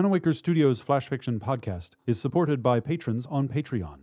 Manawaker 0.00 0.34
Studios 0.34 0.80
Flash 0.80 1.08
Fiction 1.08 1.38
podcast 1.38 1.90
is 2.06 2.18
supported 2.18 2.62
by 2.62 2.80
patrons 2.80 3.26
on 3.26 3.48
Patreon. 3.48 3.98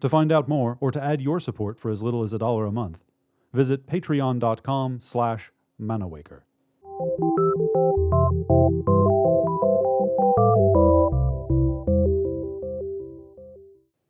To 0.00 0.08
find 0.08 0.32
out 0.32 0.48
more 0.48 0.76
or 0.80 0.90
to 0.90 1.00
add 1.00 1.20
your 1.20 1.38
support 1.38 1.78
for 1.78 1.88
as 1.88 2.02
little 2.02 2.24
as 2.24 2.32
a 2.32 2.38
dollar 2.38 2.66
a 2.66 2.72
month, 2.72 3.04
visit 3.52 3.86
patreon.com 3.86 5.00
slash 5.00 5.52
manawaker. 5.80 6.40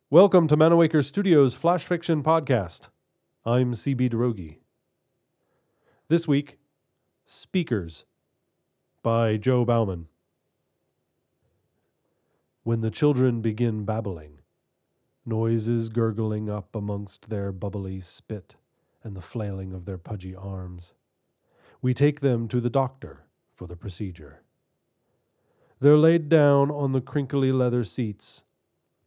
Welcome 0.09 0.47
to 0.47 0.57
Manawaker 0.57 1.05
Studios 1.05 1.53
Flash 1.53 1.85
Fiction 1.85 2.23
Podcast. 2.23 2.89
I'm 3.45 3.73
CB 3.73 4.09
Droege. 4.09 4.57
This 6.07 6.27
week, 6.27 6.57
Speakers 7.27 8.05
by 9.03 9.37
Joe 9.37 9.63
Bauman. 9.63 10.07
When 12.63 12.81
the 12.81 12.91
children 12.91 13.41
begin 13.41 13.85
babbling, 13.85 14.41
noises 15.25 15.89
gurgling 15.89 16.47
up 16.47 16.75
amongst 16.75 17.29
their 17.29 17.51
bubbly 17.51 18.01
spit 18.01 18.55
and 19.03 19.15
the 19.15 19.21
flailing 19.21 19.73
of 19.73 19.85
their 19.85 19.97
pudgy 19.97 20.35
arms, 20.35 20.93
we 21.81 21.95
take 21.95 22.19
them 22.19 22.47
to 22.49 22.61
the 22.61 22.69
doctor 22.69 23.25
for 23.55 23.65
the 23.65 23.75
procedure. 23.75 24.43
They're 25.79 25.97
laid 25.97 26.29
down 26.29 26.69
on 26.69 26.91
the 26.91 27.01
crinkly 27.01 27.51
leather 27.51 27.83
seats 27.83 28.43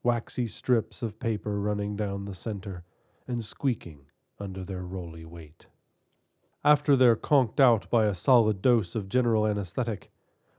waxy 0.02 0.48
strips 0.48 1.00
of 1.00 1.20
paper 1.20 1.60
running 1.60 1.96
down 1.96 2.24
the 2.24 2.34
center 2.34 2.82
and 3.26 3.42
squeaking 3.42 4.00
under 4.38 4.64
their 4.64 4.84
roly 4.84 5.24
weight. 5.24 5.66
After 6.64 6.96
they're 6.96 7.16
conked 7.16 7.60
out 7.60 7.88
by 7.88 8.06
a 8.06 8.14
solid 8.14 8.60
dose 8.60 8.96
of 8.96 9.08
general 9.08 9.46
anesthetic, 9.46 10.10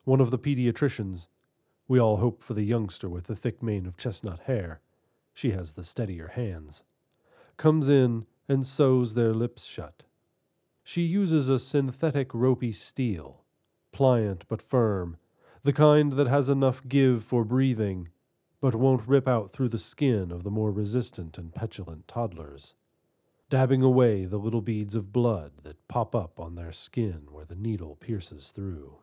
one 0.05 0.21
of 0.21 0.31
the 0.31 0.39
pediatricians, 0.39 1.27
we 1.87 1.99
all 1.99 2.17
hope 2.17 2.43
for 2.43 2.53
the 2.53 2.63
youngster 2.63 3.07
with 3.07 3.25
the 3.25 3.35
thick 3.35 3.61
mane 3.61 3.85
of 3.85 3.97
chestnut 3.97 4.41
hair, 4.41 4.81
she 5.33 5.51
has 5.51 5.73
the 5.73 5.83
steadier 5.83 6.29
hands, 6.29 6.83
comes 7.57 7.89
in 7.89 8.25
and 8.47 8.65
sews 8.65 9.13
their 9.13 9.33
lips 9.33 9.65
shut. 9.65 10.03
She 10.83 11.01
uses 11.01 11.49
a 11.49 11.59
synthetic 11.59 12.33
ropey 12.33 12.71
steel, 12.71 13.43
pliant 13.91 14.47
but 14.47 14.61
firm, 14.61 15.17
the 15.63 15.73
kind 15.73 16.13
that 16.13 16.27
has 16.27 16.49
enough 16.49 16.81
give 16.87 17.23
for 17.23 17.43
breathing 17.43 18.09
but 18.61 18.75
won't 18.75 19.07
rip 19.07 19.27
out 19.27 19.51
through 19.51 19.69
the 19.69 19.77
skin 19.77 20.31
of 20.31 20.43
the 20.43 20.49
more 20.49 20.71
resistant 20.71 21.37
and 21.37 21.53
petulant 21.53 22.07
toddlers, 22.07 22.73
dabbing 23.49 23.83
away 23.83 24.25
the 24.25 24.37
little 24.39 24.61
beads 24.61 24.95
of 24.95 25.13
blood 25.13 25.51
that 25.63 25.87
pop 25.87 26.15
up 26.15 26.39
on 26.39 26.55
their 26.55 26.71
skin 26.71 27.27
where 27.29 27.45
the 27.45 27.55
needle 27.55 27.95
pierces 27.95 28.49
through. 28.49 28.97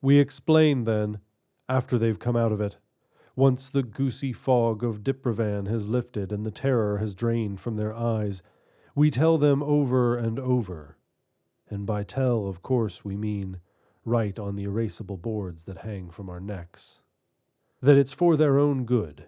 We 0.00 0.18
explain 0.18 0.84
then, 0.84 1.20
after 1.68 1.98
they've 1.98 2.18
come 2.18 2.36
out 2.36 2.52
of 2.52 2.60
it, 2.60 2.76
once 3.34 3.68
the 3.68 3.82
goosey 3.82 4.32
fog 4.32 4.82
of 4.82 5.02
Diprivan 5.02 5.66
has 5.66 5.88
lifted 5.88 6.32
and 6.32 6.46
the 6.46 6.50
terror 6.50 6.98
has 6.98 7.14
drained 7.14 7.60
from 7.60 7.76
their 7.76 7.94
eyes, 7.94 8.42
we 8.94 9.10
tell 9.10 9.36
them 9.36 9.62
over 9.62 10.16
and 10.16 10.38
over. 10.38 10.96
And 11.68 11.84
by 11.86 12.02
tell, 12.02 12.46
of 12.46 12.62
course, 12.62 13.04
we 13.04 13.16
mean 13.16 13.60
write 14.04 14.38
on 14.38 14.56
the 14.56 14.64
erasable 14.64 15.20
boards 15.20 15.64
that 15.64 15.78
hang 15.78 16.10
from 16.10 16.30
our 16.30 16.40
necks 16.40 17.02
that 17.82 17.96
it's 17.96 18.12
for 18.12 18.36
their 18.36 18.58
own 18.58 18.84
good, 18.84 19.26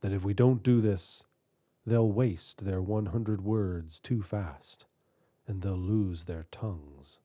that 0.00 0.12
if 0.12 0.24
we 0.24 0.34
don't 0.34 0.62
do 0.62 0.80
this, 0.80 1.24
they'll 1.86 2.10
waste 2.10 2.64
their 2.64 2.80
100 2.80 3.42
words 3.42 4.00
too 4.00 4.22
fast, 4.22 4.86
and 5.46 5.62
they'll 5.62 5.76
lose 5.76 6.24
their 6.24 6.46
tongues. 6.50 7.20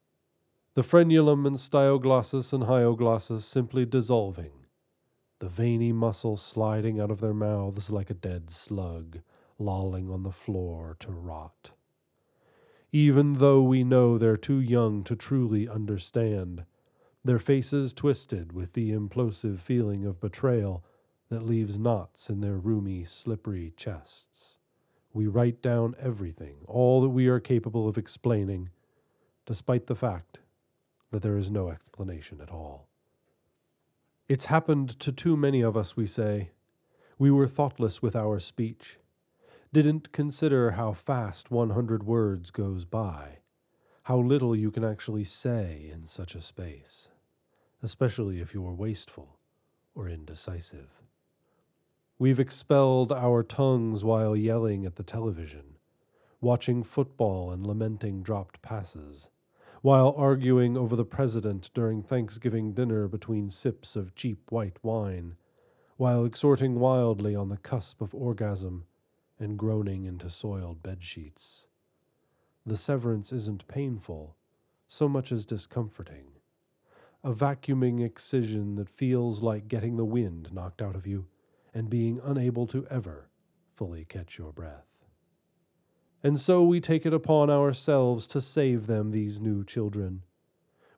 The 0.77 0.83
frenulum 0.83 1.47
and 1.47 1.55
styloglossus 1.55 2.53
and 2.53 2.65
hyoglossus 2.65 3.41
simply 3.41 3.83
dissolving, 3.83 4.67
the 5.39 5.49
veiny 5.49 5.91
muscle 5.91 6.37
sliding 6.37 6.99
out 6.99 7.09
of 7.09 7.19
their 7.19 7.33
mouths 7.33 7.89
like 7.89 8.11
a 8.11 8.13
dead 8.13 8.51
slug, 8.51 9.21
lolling 9.57 10.11
on 10.11 10.21
the 10.21 10.31
floor 10.31 10.95
to 10.99 11.09
rot. 11.09 11.71
Even 12.91 13.39
though 13.39 13.63
we 13.63 13.83
know 13.83 14.19
they're 14.19 14.37
too 14.37 14.59
young 14.59 15.03
to 15.05 15.15
truly 15.15 15.67
understand, 15.67 16.65
their 17.25 17.39
faces 17.39 17.91
twisted 17.91 18.53
with 18.53 18.73
the 18.73 18.91
implosive 18.91 19.57
feeling 19.57 20.05
of 20.05 20.21
betrayal 20.21 20.85
that 21.29 21.43
leaves 21.43 21.79
knots 21.79 22.29
in 22.29 22.41
their 22.41 22.57
roomy, 22.57 23.03
slippery 23.03 23.73
chests. 23.75 24.59
We 25.11 25.25
write 25.25 25.63
down 25.63 25.95
everything, 25.99 26.57
all 26.67 27.01
that 27.01 27.09
we 27.09 27.25
are 27.25 27.39
capable 27.39 27.87
of 27.87 27.97
explaining, 27.97 28.69
despite 29.47 29.87
the 29.87 29.95
fact 29.95 30.37
that 31.17 31.23
there 31.23 31.37
is 31.37 31.49
no 31.49 31.69
explanation 31.69 32.39
at 32.41 32.51
all. 32.51 32.87
It's 34.29 34.45
happened 34.45 34.99
to 34.99 35.11
too 35.11 35.35
many 35.35 35.61
of 35.61 35.75
us, 35.75 35.97
we 35.97 36.05
say. 36.05 36.51
We 37.17 37.31
were 37.31 37.47
thoughtless 37.47 38.01
with 38.01 38.15
our 38.15 38.39
speech, 38.39 38.97
didn't 39.73 40.11
consider 40.11 40.71
how 40.71 40.93
fast 40.93 41.49
100 41.49 42.03
words 42.03 42.51
goes 42.51 42.85
by, 42.85 43.39
how 44.03 44.19
little 44.19 44.55
you 44.55 44.69
can 44.69 44.83
actually 44.83 45.23
say 45.23 45.89
in 45.91 46.05
such 46.05 46.35
a 46.35 46.41
space 46.41 47.09
especially 47.83 48.39
if 48.39 48.53
you 48.53 48.65
are 48.65 48.73
wasteful 48.73 49.37
or 49.95 50.09
indecisive. 50.09 50.89
We've 52.19 52.39
expelled 52.39 53.11
our 53.11 53.43
tongues 53.43 54.03
while 54.03 54.35
yelling 54.35 54.85
at 54.85 54.95
the 54.95 55.03
television, 55.03 55.77
watching 56.41 56.83
football 56.83 57.51
and 57.51 57.65
lamenting 57.65 58.23
dropped 58.23 58.61
passes, 58.61 59.29
while 59.87 60.13
arguing 60.17 60.75
over 60.75 60.97
the 60.97 61.05
president 61.05 61.71
during 61.73 62.03
Thanksgiving 62.03 62.73
dinner 62.73 63.07
between 63.07 63.49
sips 63.49 63.95
of 63.95 64.13
cheap 64.15 64.51
white 64.51 64.75
wine, 64.83 65.37
while 65.95 66.25
exhorting 66.25 66.77
wildly 66.77 67.33
on 67.33 67.47
the 67.47 67.55
cusp 67.55 68.01
of 68.01 68.13
orgasm 68.13 68.83
and 69.39 69.57
groaning 69.57 70.03
into 70.03 70.29
soiled 70.29 70.83
bed 70.83 71.01
sheets. 71.01 71.67
The 72.65 72.75
severance 72.75 73.31
isn't 73.31 73.69
painful 73.69 74.35
so 74.89 75.07
much 75.07 75.31
as 75.31 75.45
discomforting 75.45 76.33
a 77.23 77.31
vacuuming 77.31 78.05
excision 78.05 78.75
that 78.75 78.89
feels 78.89 79.41
like 79.41 79.69
getting 79.69 79.95
the 79.95 80.03
wind 80.03 80.51
knocked 80.51 80.81
out 80.81 80.97
of 80.97 81.07
you 81.07 81.27
and 81.73 81.89
being 81.89 82.19
unable 82.25 82.67
to 82.67 82.85
ever 82.89 83.29
fully 83.73 84.03
catch 84.03 84.37
your 84.37 84.51
breath. 84.51 84.86
And 86.27 86.37
so 86.37 86.61
we 86.61 86.81
take 86.81 87.05
it 87.05 87.13
upon 87.13 87.49
ourselves 87.49 88.27
to 88.27 88.41
save 88.41 88.85
them, 88.85 89.11
these 89.11 89.39
new 89.39 89.63
children. 89.63 90.23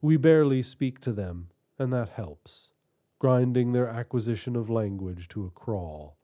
We 0.01 0.17
barely 0.17 0.63
speak 0.63 0.99
to 1.01 1.11
them, 1.11 1.49
and 1.77 1.93
that 1.93 2.09
helps, 2.09 2.71
grinding 3.19 3.71
their 3.71 3.87
acquisition 3.87 4.55
of 4.55 4.71
language 4.71 5.27
to 5.27 5.45
a 5.45 5.51
crawl. 5.51 6.17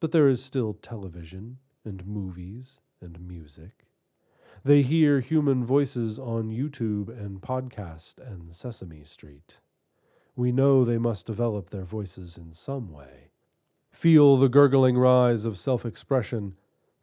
But 0.00 0.12
there 0.12 0.30
is 0.30 0.42
still 0.42 0.72
television, 0.72 1.58
and 1.84 2.06
movies, 2.06 2.80
and 3.02 3.20
music. 3.20 3.84
They 4.64 4.80
hear 4.80 5.20
human 5.20 5.62
voices 5.62 6.18
on 6.18 6.48
YouTube 6.48 7.10
and 7.10 7.42
podcast 7.42 8.18
and 8.18 8.54
Sesame 8.54 9.04
Street. 9.04 9.58
We 10.34 10.52
know 10.52 10.86
they 10.86 10.96
must 10.96 11.26
develop 11.26 11.68
their 11.68 11.84
voices 11.84 12.38
in 12.38 12.54
some 12.54 12.90
way. 12.90 13.32
Feel 13.92 14.38
the 14.38 14.48
gurgling 14.48 14.96
rise 14.96 15.44
of 15.44 15.58
self 15.58 15.84
expression 15.84 16.54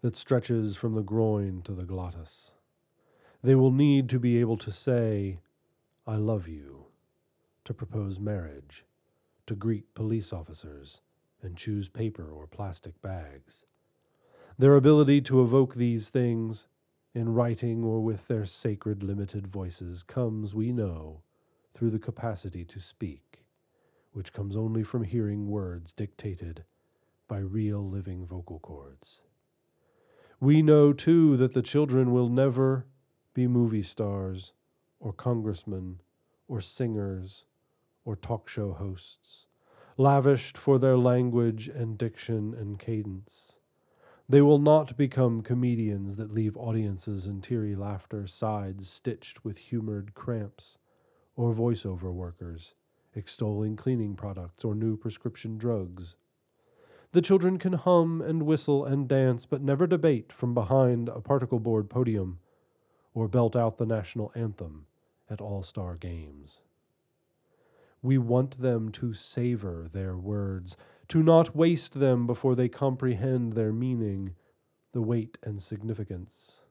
that 0.03 0.17
stretches 0.17 0.75
from 0.75 0.95
the 0.95 1.01
groin 1.01 1.61
to 1.61 1.71
the 1.71 1.85
glottis. 1.85 2.51
They 3.41 3.55
will 3.55 3.71
need 3.71 4.09
to 4.09 4.19
be 4.19 4.37
able 4.37 4.57
to 4.57 4.69
say, 4.69 5.39
I 6.05 6.17
love 6.17 6.45
you, 6.45 6.87
to 7.63 7.73
propose 7.73 8.19
marriage, 8.19 8.83
to 9.47 9.55
greet 9.55 9.95
police 9.95 10.33
officers, 10.33 10.99
and 11.41 11.55
choose 11.55 11.87
paper 11.87 12.29
or 12.29 12.47
plastic 12.47 13.01
bags. 13.01 13.63
Their 14.57 14.75
ability 14.75 15.21
to 15.21 15.41
evoke 15.41 15.75
these 15.75 16.09
things 16.09 16.67
in 17.15 17.33
writing 17.33 17.85
or 17.85 18.01
with 18.01 18.27
their 18.27 18.45
sacred 18.45 19.03
limited 19.03 19.47
voices 19.47 20.03
comes, 20.03 20.53
we 20.53 20.73
know, 20.73 21.21
through 21.73 21.91
the 21.91 21.97
capacity 21.97 22.65
to 22.65 22.81
speak, 22.81 23.45
which 24.11 24.33
comes 24.33 24.57
only 24.57 24.83
from 24.83 25.05
hearing 25.05 25.47
words 25.47 25.93
dictated 25.93 26.65
by 27.29 27.37
real 27.37 27.89
living 27.89 28.25
vocal 28.25 28.59
cords. 28.59 29.21
We 30.43 30.61
know, 30.61 30.91
too, 30.91 31.37
that 31.37 31.53
the 31.53 31.61
children 31.61 32.11
will 32.11 32.27
never 32.27 32.85
be 33.33 33.47
movie 33.47 33.81
stars 33.81 34.51
or 34.99 35.13
congressmen 35.13 36.01
or 36.49 36.59
singers 36.59 37.45
or 38.03 38.17
talk 38.17 38.49
show 38.49 38.73
hosts, 38.73 39.47
lavished 39.95 40.57
for 40.57 40.77
their 40.77 40.97
language 40.97 41.69
and 41.69 41.97
diction 41.97 42.53
and 42.53 42.77
cadence. 42.77 43.57
They 44.27 44.41
will 44.41 44.59
not 44.59 44.97
become 44.97 45.43
comedians 45.43 46.17
that 46.17 46.33
leave 46.33 46.57
audiences 46.57 47.25
in 47.25 47.39
teary 47.39 47.77
laughter, 47.77 48.27
sides 48.27 48.89
stitched 48.89 49.45
with 49.45 49.57
humored 49.57 50.13
cramps, 50.13 50.77
or 51.37 51.53
voiceover 51.53 52.13
workers 52.13 52.75
extolling 53.15 53.77
cleaning 53.77 54.17
products 54.17 54.65
or 54.65 54.75
new 54.75 54.97
prescription 54.97 55.57
drugs. 55.57 56.17
The 57.13 57.21
children 57.21 57.59
can 57.59 57.73
hum 57.73 58.21
and 58.21 58.41
whistle 58.41 58.83
and 58.85 59.07
dance, 59.07 59.45
but 59.45 59.61
never 59.61 59.85
debate 59.85 60.33
from 60.33 60.55
behind 60.55 61.09
a 61.09 61.21
particle 61.21 61.59
board 61.59 61.87
podium 61.87 62.39
or 63.13 63.27
belt 63.27 63.55
out 63.55 63.77
the 63.77 63.85
national 63.85 64.31
anthem 64.33 64.87
at 65.29 65.39
all 65.39 65.61
star 65.61 65.95
games. 65.95 66.61
We 68.01 68.17
want 68.17 68.59
them 68.59 68.91
to 68.93 69.13
savor 69.13 69.87
their 69.93 70.17
words, 70.17 70.75
to 71.09 71.21
not 71.21 71.55
waste 71.55 71.99
them 71.99 72.25
before 72.25 72.55
they 72.55 72.67
comprehend 72.67 73.53
their 73.53 73.71
meaning, 73.71 74.33
the 74.91 75.03
weight 75.03 75.37
and 75.43 75.61
significance. 75.61 76.63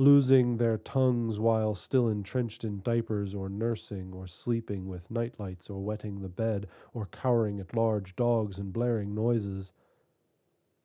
Losing 0.00 0.56
their 0.56 0.78
tongues 0.78 1.38
while 1.38 1.74
still 1.74 2.08
entrenched 2.08 2.64
in 2.64 2.80
diapers 2.80 3.34
or 3.34 3.50
nursing 3.50 4.14
or 4.14 4.26
sleeping 4.26 4.88
with 4.88 5.10
nightlights 5.10 5.68
or 5.68 5.80
wetting 5.80 6.22
the 6.22 6.28
bed 6.28 6.66
or 6.94 7.04
cowering 7.04 7.60
at 7.60 7.76
large 7.76 8.16
dogs 8.16 8.58
and 8.58 8.72
blaring 8.72 9.14
noises. 9.14 9.74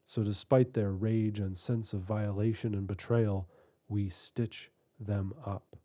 So, 0.05 0.21
despite 0.21 0.73
their 0.73 0.91
rage 0.91 1.39
and 1.39 1.57
sense 1.57 1.93
of 1.93 2.01
violation 2.01 2.75
and 2.75 2.85
betrayal, 2.87 3.47
we 3.87 4.09
stitch 4.09 4.69
them 4.99 5.33
up 5.45 5.77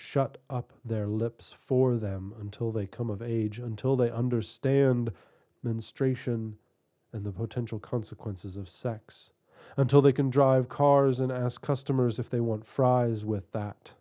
shut 0.00 0.38
up 0.48 0.72
their 0.82 1.06
lips 1.06 1.52
for 1.52 1.96
them 1.96 2.32
until 2.40 2.72
they 2.72 2.86
come 2.86 3.10
of 3.10 3.20
age, 3.20 3.58
until 3.58 3.96
they 3.96 4.10
understand 4.10 5.12
menstruation 5.62 6.56
and 7.12 7.24
the 7.24 7.32
potential 7.32 7.78
consequences 7.78 8.56
of 8.56 8.68
sex, 8.68 9.32
until 9.76 10.02
they 10.02 10.12
can 10.12 10.30
drive 10.30 10.68
cars 10.68 11.20
and 11.20 11.30
ask 11.30 11.62
customers 11.62 12.18
if 12.18 12.28
they 12.28 12.40
want 12.40 12.66
fries 12.66 13.24
with 13.24 13.52
that. 13.52 13.92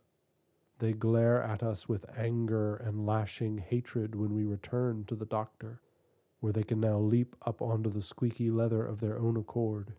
They 0.80 0.94
glare 0.94 1.44
at 1.44 1.62
us 1.62 1.90
with 1.90 2.06
anger 2.18 2.76
and 2.76 3.06
lashing 3.06 3.58
hatred 3.58 4.16
when 4.16 4.34
we 4.34 4.46
return 4.46 5.04
to 5.06 5.16
the 5.16 5.26
doctor, 5.26 5.82
where 6.40 6.54
they 6.54 6.64
can 6.64 6.80
now 6.80 6.98
leap 6.98 7.36
up 7.46 7.62
onto 7.62 7.90
the 7.90 8.02
squeaky 8.02 8.50
leather 8.50 8.86
of 8.86 9.02
their 9.02 9.20
own 9.20 9.36
accord. 9.36 9.94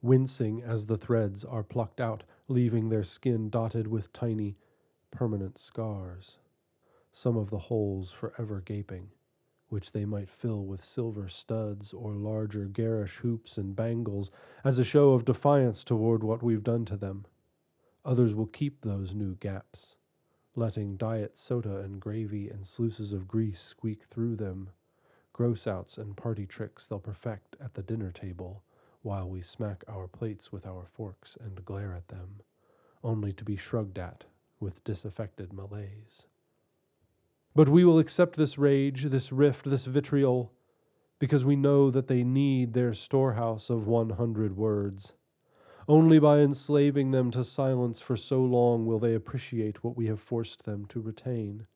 Wincing 0.00 0.62
as 0.62 0.86
the 0.86 0.96
threads 0.96 1.44
are 1.44 1.62
plucked 1.62 2.00
out, 2.00 2.22
leaving 2.48 2.88
their 2.88 3.04
skin 3.04 3.50
dotted 3.50 3.86
with 3.86 4.12
tiny, 4.12 4.56
permanent 5.10 5.58
scars, 5.58 6.38
some 7.12 7.36
of 7.36 7.50
the 7.50 7.58
holes 7.58 8.12
forever 8.12 8.62
gaping, 8.64 9.10
which 9.68 9.92
they 9.92 10.04
might 10.04 10.30
fill 10.30 10.64
with 10.64 10.84
silver 10.84 11.28
studs 11.28 11.92
or 11.92 12.12
larger 12.12 12.66
garish 12.66 13.16
hoops 13.16 13.58
and 13.58 13.74
bangles 13.74 14.30
as 14.64 14.78
a 14.78 14.84
show 14.84 15.12
of 15.12 15.24
defiance 15.24 15.82
toward 15.82 16.22
what 16.22 16.42
we've 16.42 16.62
done 16.62 16.84
to 16.84 16.96
them. 16.96 17.26
Others 18.04 18.34
will 18.34 18.46
keep 18.46 18.82
those 18.82 19.14
new 19.14 19.34
gaps, 19.34 19.96
letting 20.54 20.96
diet 20.96 21.36
soda 21.36 21.78
and 21.78 22.00
gravy 22.00 22.48
and 22.48 22.66
sluices 22.66 23.12
of 23.12 23.26
grease 23.26 23.60
squeak 23.60 24.04
through 24.04 24.36
them, 24.36 24.70
gross 25.32 25.66
outs 25.66 25.98
and 25.98 26.16
party 26.16 26.46
tricks 26.46 26.86
they'll 26.86 27.00
perfect 27.00 27.56
at 27.60 27.74
the 27.74 27.82
dinner 27.82 28.10
table 28.10 28.62
while 29.02 29.28
we 29.28 29.40
smack 29.40 29.84
our 29.88 30.08
plates 30.08 30.50
with 30.50 30.66
our 30.66 30.84
forks 30.84 31.36
and 31.40 31.64
glare 31.64 31.94
at 31.94 32.08
them, 32.08 32.40
only 33.04 33.32
to 33.32 33.44
be 33.44 33.56
shrugged 33.56 33.98
at 33.98 34.24
with 34.58 34.82
disaffected 34.82 35.52
malaise. 35.52 36.26
But 37.56 37.70
we 37.70 37.86
will 37.86 37.98
accept 37.98 38.36
this 38.36 38.58
rage, 38.58 39.04
this 39.04 39.32
rift, 39.32 39.64
this 39.64 39.86
vitriol, 39.86 40.52
because 41.18 41.42
we 41.42 41.56
know 41.56 41.90
that 41.90 42.06
they 42.06 42.22
need 42.22 42.74
their 42.74 42.92
storehouse 42.92 43.70
of 43.70 43.86
one 43.86 44.10
hundred 44.10 44.58
words. 44.58 45.14
Only 45.88 46.18
by 46.18 46.40
enslaving 46.40 47.12
them 47.12 47.30
to 47.30 47.42
silence 47.42 47.98
for 47.98 48.14
so 48.14 48.42
long 48.42 48.84
will 48.84 48.98
they 48.98 49.14
appreciate 49.14 49.82
what 49.82 49.96
we 49.96 50.06
have 50.08 50.20
forced 50.20 50.66
them 50.66 50.84
to 50.90 51.00
retain. 51.00 51.66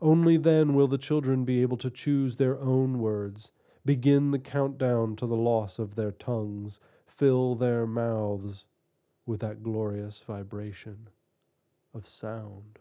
Only 0.00 0.38
then 0.38 0.72
will 0.72 0.88
the 0.88 0.96
children 0.96 1.44
be 1.44 1.60
able 1.60 1.76
to 1.78 1.90
choose 1.90 2.36
their 2.36 2.58
own 2.58 2.98
words, 2.98 3.52
begin 3.84 4.30
the 4.30 4.38
countdown 4.38 5.16
to 5.16 5.26
the 5.26 5.36
loss 5.36 5.78
of 5.78 5.96
their 5.96 6.12
tongues, 6.12 6.80
fill 7.06 7.56
their 7.56 7.86
mouths 7.86 8.64
with 9.26 9.40
that 9.40 9.62
glorious 9.62 10.22
vibration 10.26 11.08
of 11.92 12.08
sound. 12.08 12.78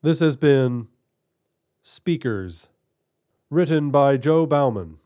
This 0.00 0.20
has 0.20 0.36
been 0.36 0.86
Speakers, 1.82 2.68
written 3.50 3.90
by 3.90 4.16
Joe 4.16 4.46
Bauman, 4.46 4.98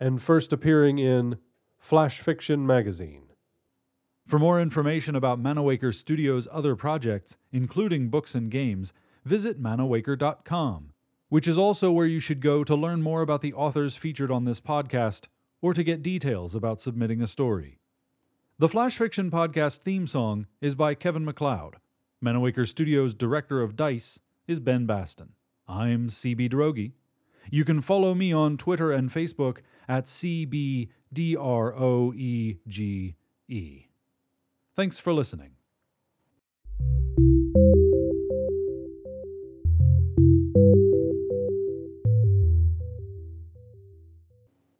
and 0.00 0.22
first 0.22 0.50
appearing 0.50 0.96
in 0.96 1.36
Flash 1.78 2.20
Fiction 2.20 2.66
magazine. 2.66 3.24
For 4.26 4.38
more 4.38 4.62
information 4.62 5.14
about 5.14 5.42
Manawaker 5.42 5.94
Studios' 5.94 6.48
other 6.50 6.74
projects, 6.74 7.36
including 7.52 8.08
books 8.08 8.34
and 8.34 8.50
games, 8.50 8.94
visit 9.26 9.62
manawaker.com, 9.62 10.94
which 11.28 11.46
is 11.46 11.58
also 11.58 11.92
where 11.92 12.06
you 12.06 12.18
should 12.18 12.40
go 12.40 12.64
to 12.64 12.74
learn 12.74 13.02
more 13.02 13.20
about 13.20 13.42
the 13.42 13.52
authors 13.52 13.94
featured 13.94 14.30
on 14.30 14.46
this 14.46 14.58
podcast 14.58 15.28
or 15.60 15.74
to 15.74 15.84
get 15.84 16.02
details 16.02 16.54
about 16.54 16.80
submitting 16.80 17.20
a 17.20 17.26
story. 17.26 17.78
The 18.58 18.70
Flash 18.70 18.96
Fiction 18.96 19.30
Podcast 19.30 19.80
theme 19.80 20.06
song 20.06 20.46
is 20.62 20.74
by 20.74 20.94
Kevin 20.94 21.26
MacLeod. 21.26 21.76
Manawaker 22.24 22.66
Studios' 22.66 23.14
director 23.14 23.60
of 23.60 23.76
DICE 23.76 24.18
is 24.46 24.58
Ben 24.58 24.86
Baston. 24.86 25.34
I'm 25.68 26.08
CB 26.08 26.50
Droege. 26.50 26.92
You 27.50 27.66
can 27.66 27.82
follow 27.82 28.14
me 28.14 28.32
on 28.32 28.56
Twitter 28.56 28.90
and 28.90 29.12
Facebook 29.12 29.58
at 29.86 30.06
CBDROEGE. 30.06 30.88
Thanks 34.74 34.98
for 34.98 35.12
listening. 35.12 35.50